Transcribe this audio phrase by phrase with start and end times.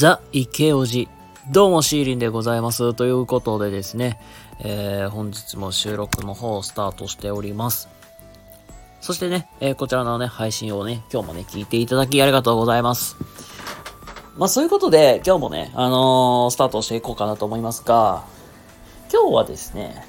[0.00, 1.10] ザ・イケオジ。
[1.50, 2.94] どうもシーリンでございます。
[2.94, 4.18] ということでですね、
[4.60, 7.90] えー本日も収録の方をスタートしております。
[9.02, 13.18] そしてね、えーこちらのね、配信をね、今日もね、聞いていただきありがとうございます。
[14.38, 18.24] まあそういうことで、今日もね、あのースタートしていこうかなと思いますが、
[19.12, 20.06] 今日はですね、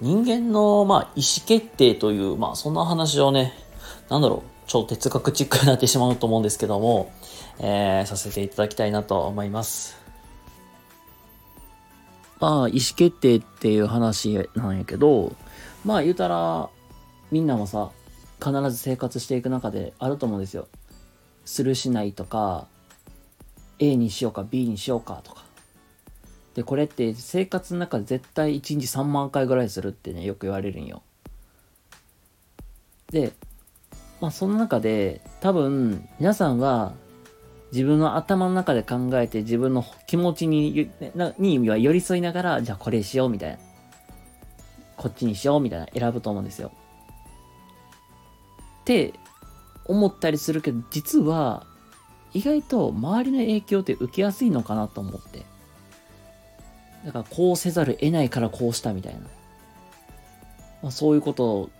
[0.00, 3.52] 人間の、まあ、意思決定という、まあ、そんな話をね、
[4.08, 7.10] なんだろう、超哲学チックになってしまうと思うんですけども、
[7.58, 9.96] えーさせていただきたいなと思います。
[12.38, 15.34] まあ、意思決定っていう話なんやけど、
[15.84, 16.68] まあ言うたら、
[17.30, 17.90] みんなもさ、
[18.38, 20.68] 必ず生活していく中であると思うんですよ。
[21.46, 22.68] するしないとか、
[23.78, 25.44] A にしようか B にしようかとか。
[26.54, 31.02] で、これって生活の中で絶対1日3万回ぐらいするってね、よく言われるんよ。
[33.10, 33.32] で、
[34.20, 36.94] まあその中で多分皆さんは
[37.72, 43.58] 自分の頭の中で考えて自分の気持ちになには寄り添いながらじゃあこれしようみたいな
[44.96, 46.72] こっちにしようみたいな選ぶと思うんですよ。
[48.80, 49.12] って
[49.84, 51.66] 思ったりするけど実は
[52.32, 55.44] 意外と周りの影響って受けやすいのかなと思って。
[57.04, 59.20] だからこうせざる得ないからこうしたみたいな。
[60.82, 61.70] まあ、そういうこと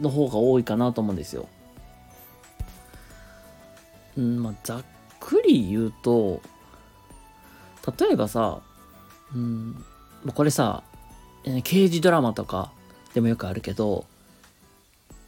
[0.00, 1.48] の方が多いかなと思うんですよ。
[4.16, 4.84] うん、まあ、ざっ
[5.20, 6.40] くり言うと、
[7.98, 8.60] 例えばさ、
[9.34, 9.84] うん、
[10.34, 10.82] これさ、
[11.62, 12.72] 刑事ドラマとか
[13.14, 14.06] でもよくあるけど、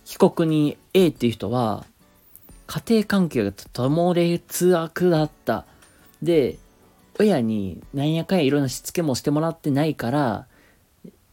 [0.05, 1.85] 被告人 A っていう人は、
[2.67, 5.65] 家庭環境がとも劣悪だった。
[6.23, 6.59] で、
[7.19, 10.47] 親になんやかんやいろんなしつけもしてもらってないから、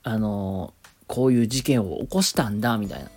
[0.04, 0.74] あの
[1.08, 3.10] こういう事件を起こしたんだ、みたいな。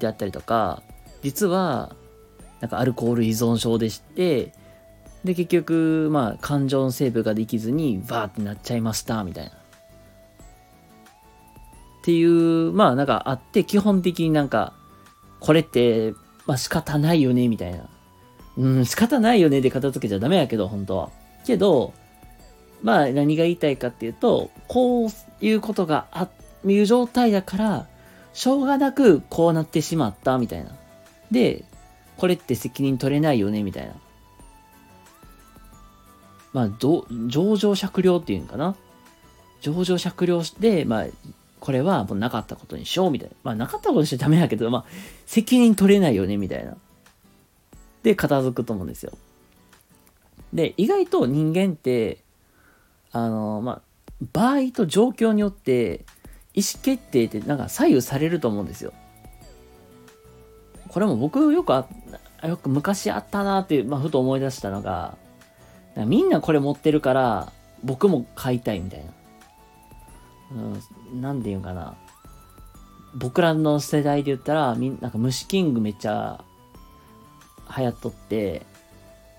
[0.00, 0.82] であったりとか、
[1.22, 1.94] 実は、
[2.60, 4.52] なんかアルコール依存症でして、
[5.24, 9.50] で、結局、まあ、感情のセーブができずに、バーってなっちゃいました、みたいな。
[9.50, 9.54] っ
[12.02, 14.72] ていう、まあ、なんかあって、基本的になんか、
[15.40, 16.14] これって、
[16.46, 17.88] まあ仕方ないよね、みたいな。
[18.56, 21.10] うん、仕方ないよねで片付けちゃダメやけど、本当は。
[21.46, 21.92] けど、
[22.82, 25.10] まあ何が言いたいかっていうと、こう
[25.40, 26.30] いうことがあっ、
[26.66, 27.86] いう状態だから、
[28.32, 30.72] しょうがなくこうなってしまった、みたいな。
[31.30, 31.64] で、
[32.16, 33.94] これって責任取れないよね、みたいな。
[36.52, 38.76] まあ、ど上場酌量っていうんかな。
[39.60, 41.06] 上場酌量して、まあ、
[41.60, 43.36] これはもうなかったことにしよう、みたいな。
[43.42, 44.84] まあ、なかったことにしちゃダメやけど、まあ、
[45.26, 46.76] 責任取れないよね、みたいな。
[48.02, 49.12] で、片付くと思うんですよ。
[50.52, 52.18] で、意外と人間って、
[53.12, 53.82] あの、まあ、
[54.32, 56.04] 場合と状況によって、
[56.60, 58.92] 意思決定ってなんか左右されると思うんですよ。
[60.88, 61.86] これも僕よくあ、
[62.46, 65.16] よく昔あったなって、まあ、ふと思い出したのが、
[65.96, 69.12] みんなこれ持ってるから、僕も買いたいみたいな。
[71.12, 71.94] うん、なんで言うんかな。
[73.14, 76.44] 僕らの世代で言ったら、みんなんか虫キングめっちゃ
[77.76, 78.66] 流行っとって、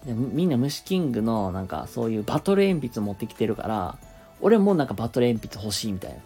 [0.06, 3.98] でみんな虫キングのなんかそういうバトル鉛筆持ってきてるから、
[4.40, 6.18] 俺もなんかバトル鉛筆欲しいみたいな。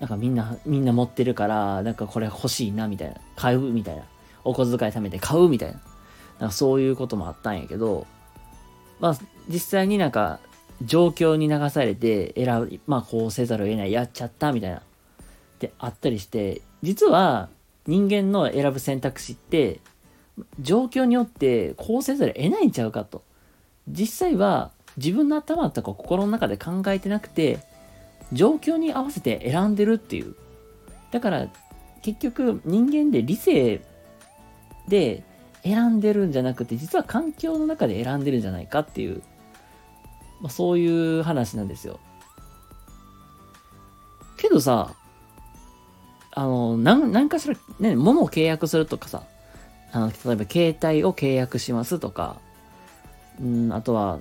[0.00, 3.16] なんかみんな、みんな持ってるから、なんかこれ欲しいなみたいな。
[3.36, 4.02] 買うみたいな。
[4.44, 5.80] お小遣い貯めて買うみたいな。
[6.38, 8.06] なんかそういうこともあったんやけど、
[9.00, 10.38] まあ実際になんか
[10.82, 14.78] 状況に流されて選ぶ、まあこうせざるを得ない、やっちゃったみたいな。
[14.78, 14.80] っ
[15.58, 17.48] てあったりして、実は
[17.86, 19.80] 人間の選ぶ選択肢って、
[20.60, 23.22] 状況によってこうせざるを得ないんちゃうかと。
[23.88, 27.58] 実際は自分の頭とか心の中で考えてなくて、
[28.32, 30.34] 状況に合わせて選んでるっていう。
[31.10, 31.48] だから
[32.02, 33.80] 結局人間で理性
[34.88, 35.24] で
[35.62, 39.22] 選んでるんじゃなくて、実は環境の中で選んでるんじゃないかっていう、
[40.40, 41.98] まあ、そういう話なんですよ。
[44.36, 44.94] けどさ、
[46.30, 49.24] あの、なん、なんかしら、ね、物を契約するとかさ、
[49.90, 52.36] あの、例えば携帯を契約しますとか、
[53.40, 54.20] うん、あとは、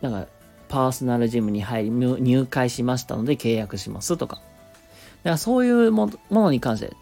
[0.00, 0.26] なんか、
[0.68, 4.36] パーソナルジムに入り、入会しましたので契約しますとか。
[4.36, 4.46] だか
[5.30, 6.92] らそういうものに関して、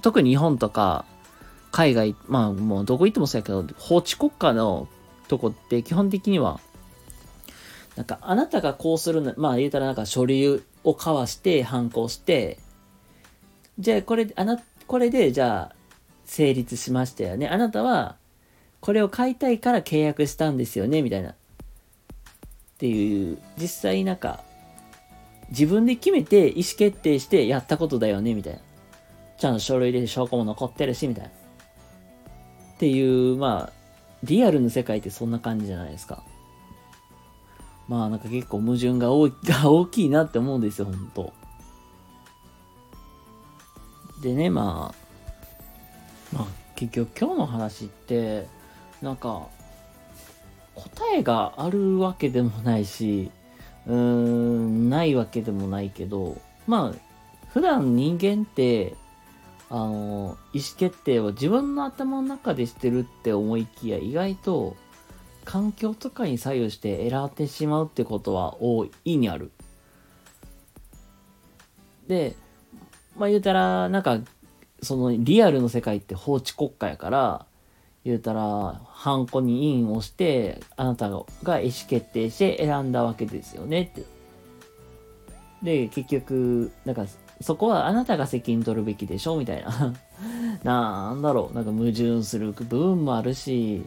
[0.00, 1.04] 特に日本とか、
[1.70, 4.88] 海外、まあもうどこ行ってもそうやけど、法治国家の
[5.28, 6.60] とこって基本的には、
[7.96, 12.58] なんかあなたがこうするの、まあ言うたらなんか書類を交わして、反抗して、
[13.78, 15.74] じゃあこれ、あな、これでじゃあ
[16.24, 17.48] 成立しましたよね。
[17.48, 18.16] あなたは
[18.80, 21.34] これを買いたいから契約したんですよね、みたいな。
[22.78, 24.44] っていう、実際なんか、
[25.50, 28.60] 自分で決めて意思決定してやったことだよね、みたいな。
[29.36, 31.30] ちゃんと書類で証拠も残ってるし、みたいな。
[31.30, 31.32] っ
[32.78, 33.72] ていう、まあ、
[34.22, 36.22] リアルの世界ってそんな感じじゃないですか。
[37.88, 41.32] まあなんか結構矛盾が大が 大きいなって思うんですよ、本当
[44.22, 46.46] でね、まあ、まあ
[46.76, 48.46] 結局今日の話って、
[49.02, 49.48] なんか、
[50.78, 53.30] 答えがあるわけでもないし、
[53.86, 56.98] うーん、ないわけでもないけど、まあ、
[57.52, 58.94] 普段人間って、
[59.70, 64.76] あの、意思決定を自分の頭の中でしてるって思いきや、意外と
[65.44, 69.50] 環境とかに左右して選ってしまうってことは大いにある。
[72.06, 72.36] で、
[73.16, 74.20] まあ言うたら、なんか、
[74.82, 77.46] そのリアルの世界って法治国家やから、
[78.08, 84.04] 言うたら、ハンコに印をして、あなたが意思決定して選んだわけですよねって。
[85.62, 87.04] で、結局、なんか、
[87.42, 89.94] そこはあなたが責任取るべきでしょみたいな。
[90.64, 91.54] なんだろう。
[91.54, 93.84] なんか矛盾する部分もあるし、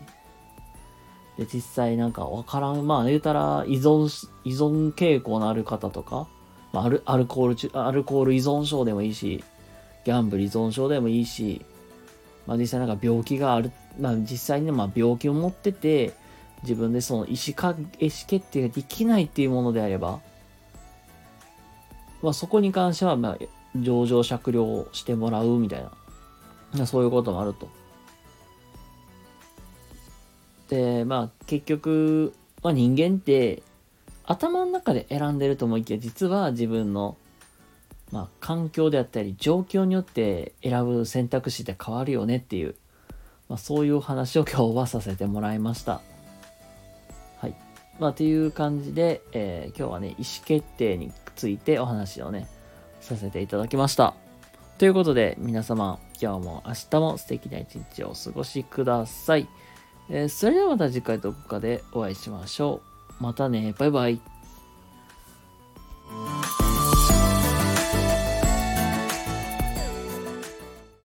[1.38, 2.86] で、実際なんかわからん。
[2.86, 4.08] まあ言うたら依存、
[4.44, 6.28] 依存傾向のある方とか、
[6.72, 9.44] まあ、アルアルコール中、アルコール依存症でもいいし、
[10.06, 11.66] ギャンブル依存症でもいいし、
[12.46, 16.14] まあ実際なんか病気がある、まあ実際にまあ病気を持ってて、
[16.64, 20.20] 自分でその意思か、意思決定ができないっていうものであれば、
[22.22, 23.38] まあそこに関しては、まあ、
[23.76, 25.86] 上場酌量してもらうみたい
[26.74, 27.70] な、そういうこともあると。
[30.70, 33.64] で、まあ結局、まあ人間って
[34.24, 37.18] 頭の中で選んでると思いきや、実は自分の、
[38.12, 42.76] まあ環境であったり状況によって選ぶ選択肢って変わるよねっていう、
[43.52, 46.00] まあそういう話を今日はさせてもらいました。
[47.38, 47.56] はい。
[48.00, 52.48] まあっていう感じで、えー、今日はね、意思決定についてお話をね、
[53.02, 54.14] させていただきました。
[54.78, 59.50] ということで、皆様、今日も明日も素敵な一日をお過ごしください。
[60.10, 62.80] えー、それではまた次回どこかでお会いしましょ
[63.20, 63.22] う。
[63.22, 64.31] またね、バイバイ。